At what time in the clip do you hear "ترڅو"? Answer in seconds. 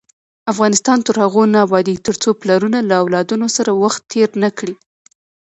2.07-2.29